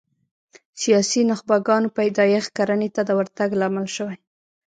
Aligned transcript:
سیاسي 0.81 1.21
نخبګانو 1.31 1.87
پیدایښت 1.97 2.49
کرنې 2.57 2.89
ته 2.95 3.01
د 3.05 3.09
ورتګ 3.19 3.49
لامل 3.59 3.87
شوي 3.95 4.17